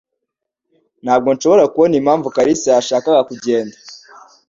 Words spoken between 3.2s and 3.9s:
kugenda